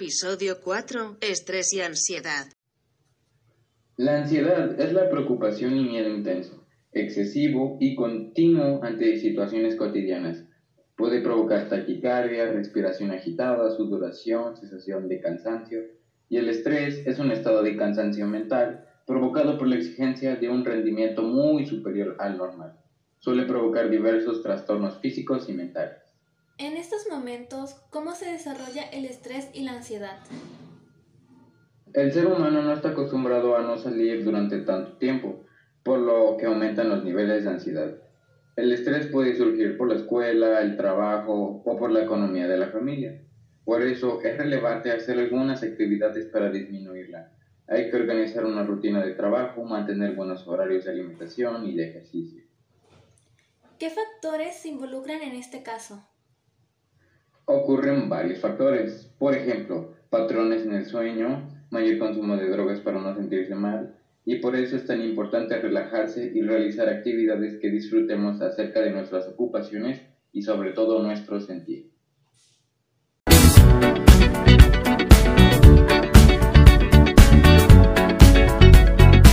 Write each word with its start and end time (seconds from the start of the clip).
Episodio 0.00 0.60
4. 0.62 1.16
Estrés 1.20 1.72
y 1.72 1.80
ansiedad. 1.80 2.46
La 3.96 4.18
ansiedad 4.18 4.80
es 4.80 4.92
la 4.92 5.10
preocupación 5.10 5.76
y 5.76 5.82
miedo 5.82 6.08
intenso, 6.08 6.68
excesivo 6.92 7.78
y 7.80 7.96
continuo 7.96 8.84
ante 8.84 9.18
situaciones 9.18 9.74
cotidianas. 9.74 10.44
Puede 10.96 11.20
provocar 11.20 11.68
taquicardia, 11.68 12.52
respiración 12.52 13.10
agitada, 13.10 13.76
sudoración, 13.76 14.56
sensación 14.56 15.08
de 15.08 15.20
cansancio. 15.20 15.80
Y 16.28 16.36
el 16.36 16.48
estrés 16.48 17.04
es 17.04 17.18
un 17.18 17.32
estado 17.32 17.64
de 17.64 17.76
cansancio 17.76 18.24
mental 18.28 18.86
provocado 19.04 19.58
por 19.58 19.66
la 19.66 19.78
exigencia 19.78 20.36
de 20.36 20.48
un 20.48 20.64
rendimiento 20.64 21.22
muy 21.22 21.66
superior 21.66 22.14
al 22.20 22.38
normal. 22.38 22.78
Suele 23.18 23.46
provocar 23.46 23.90
diversos 23.90 24.44
trastornos 24.44 25.00
físicos 25.00 25.48
y 25.48 25.54
mentales. 25.54 26.07
En 26.58 26.76
estos 26.76 27.06
momentos, 27.08 27.76
¿cómo 27.90 28.16
se 28.16 28.32
desarrolla 28.32 28.82
el 28.92 29.04
estrés 29.04 29.48
y 29.54 29.62
la 29.62 29.74
ansiedad? 29.74 30.18
El 31.94 32.12
ser 32.12 32.26
humano 32.26 32.62
no 32.62 32.72
está 32.72 32.88
acostumbrado 32.88 33.56
a 33.56 33.62
no 33.62 33.78
salir 33.78 34.24
durante 34.24 34.58
tanto 34.62 34.96
tiempo, 34.96 35.44
por 35.84 36.00
lo 36.00 36.36
que 36.36 36.46
aumentan 36.46 36.88
los 36.88 37.04
niveles 37.04 37.44
de 37.44 37.50
ansiedad. 37.50 37.94
El 38.56 38.72
estrés 38.72 39.06
puede 39.06 39.36
surgir 39.36 39.78
por 39.78 39.88
la 39.88 39.94
escuela, 39.94 40.60
el 40.60 40.76
trabajo 40.76 41.62
o 41.64 41.78
por 41.78 41.92
la 41.92 42.02
economía 42.02 42.48
de 42.48 42.58
la 42.58 42.70
familia. 42.70 43.22
Por 43.64 43.82
eso 43.82 44.20
es 44.24 44.36
relevante 44.36 44.90
hacer 44.90 45.16
algunas 45.16 45.62
actividades 45.62 46.26
para 46.26 46.50
disminuirla. 46.50 47.30
Hay 47.68 47.88
que 47.88 47.96
organizar 47.98 48.44
una 48.44 48.64
rutina 48.64 49.06
de 49.06 49.14
trabajo, 49.14 49.62
mantener 49.62 50.16
buenos 50.16 50.44
horarios 50.48 50.86
de 50.86 50.90
alimentación 50.90 51.68
y 51.68 51.76
de 51.76 51.88
ejercicio. 51.90 52.42
¿Qué 53.78 53.90
factores 53.90 54.56
se 54.56 54.70
involucran 54.70 55.22
en 55.22 55.36
este 55.36 55.62
caso? 55.62 56.02
ocurren 57.48 58.10
varios 58.10 58.40
factores. 58.40 59.10
Por 59.18 59.34
ejemplo, 59.34 59.94
patrones 60.10 60.64
en 60.64 60.74
el 60.74 60.84
sueño, 60.84 61.48
mayor 61.70 61.98
consumo 61.98 62.36
de 62.36 62.48
drogas 62.48 62.80
para 62.80 63.00
no 63.00 63.14
sentirse 63.14 63.54
mal, 63.54 63.94
y 64.24 64.36
por 64.36 64.54
eso 64.54 64.76
es 64.76 64.86
tan 64.86 65.00
importante 65.00 65.58
relajarse 65.58 66.30
y 66.34 66.42
realizar 66.42 66.88
actividades 66.88 67.58
que 67.60 67.70
disfrutemos 67.70 68.40
acerca 68.42 68.80
de 68.80 68.90
nuestras 68.90 69.26
ocupaciones 69.28 70.02
y 70.32 70.42
sobre 70.42 70.72
todo 70.72 71.02
nuestro 71.02 71.40
sentir. 71.40 71.90